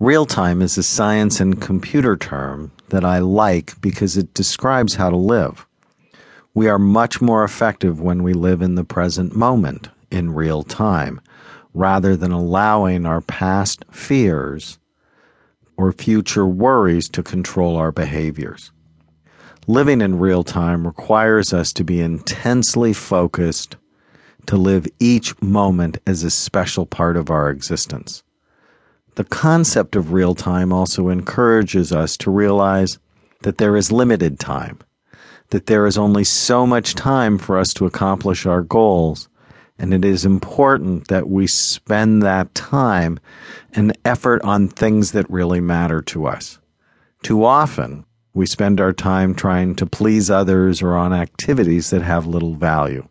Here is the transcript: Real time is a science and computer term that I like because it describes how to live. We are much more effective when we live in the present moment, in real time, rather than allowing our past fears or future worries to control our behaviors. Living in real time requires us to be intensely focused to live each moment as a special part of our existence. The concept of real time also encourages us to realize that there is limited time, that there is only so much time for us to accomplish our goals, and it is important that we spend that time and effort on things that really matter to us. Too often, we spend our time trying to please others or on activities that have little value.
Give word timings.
Real 0.00 0.24
time 0.24 0.62
is 0.62 0.78
a 0.78 0.82
science 0.82 1.40
and 1.40 1.60
computer 1.60 2.16
term 2.16 2.72
that 2.88 3.04
I 3.04 3.18
like 3.18 3.78
because 3.82 4.16
it 4.16 4.32
describes 4.32 4.94
how 4.94 5.10
to 5.10 5.16
live. 5.16 5.66
We 6.54 6.70
are 6.70 6.78
much 6.78 7.20
more 7.20 7.44
effective 7.44 8.00
when 8.00 8.22
we 8.22 8.32
live 8.32 8.62
in 8.62 8.76
the 8.76 8.84
present 8.84 9.36
moment, 9.36 9.90
in 10.10 10.32
real 10.32 10.62
time, 10.62 11.20
rather 11.74 12.16
than 12.16 12.32
allowing 12.32 13.04
our 13.04 13.20
past 13.20 13.84
fears 13.90 14.78
or 15.76 15.92
future 15.92 16.46
worries 16.46 17.06
to 17.10 17.22
control 17.22 17.76
our 17.76 17.92
behaviors. 17.92 18.72
Living 19.66 20.00
in 20.00 20.18
real 20.18 20.44
time 20.44 20.86
requires 20.86 21.52
us 21.52 21.74
to 21.74 21.84
be 21.84 22.00
intensely 22.00 22.94
focused 22.94 23.76
to 24.46 24.56
live 24.56 24.86
each 24.98 25.38
moment 25.42 25.98
as 26.06 26.24
a 26.24 26.30
special 26.30 26.86
part 26.86 27.18
of 27.18 27.28
our 27.28 27.50
existence. 27.50 28.22
The 29.20 29.24
concept 29.24 29.96
of 29.96 30.14
real 30.14 30.34
time 30.34 30.72
also 30.72 31.10
encourages 31.10 31.92
us 31.92 32.16
to 32.16 32.30
realize 32.30 32.98
that 33.42 33.58
there 33.58 33.76
is 33.76 33.92
limited 33.92 34.40
time, 34.40 34.78
that 35.50 35.66
there 35.66 35.84
is 35.84 35.98
only 35.98 36.24
so 36.24 36.66
much 36.66 36.94
time 36.94 37.36
for 37.36 37.58
us 37.58 37.74
to 37.74 37.84
accomplish 37.84 38.46
our 38.46 38.62
goals, 38.62 39.28
and 39.78 39.92
it 39.92 40.06
is 40.06 40.24
important 40.24 41.08
that 41.08 41.28
we 41.28 41.46
spend 41.46 42.22
that 42.22 42.54
time 42.54 43.20
and 43.74 43.94
effort 44.06 44.40
on 44.40 44.68
things 44.68 45.12
that 45.12 45.28
really 45.28 45.60
matter 45.60 46.00
to 46.00 46.26
us. 46.26 46.58
Too 47.22 47.44
often, 47.44 48.06
we 48.32 48.46
spend 48.46 48.80
our 48.80 48.94
time 48.94 49.34
trying 49.34 49.74
to 49.74 49.84
please 49.84 50.30
others 50.30 50.80
or 50.80 50.96
on 50.96 51.12
activities 51.12 51.90
that 51.90 52.00
have 52.00 52.26
little 52.26 52.54
value. 52.54 53.06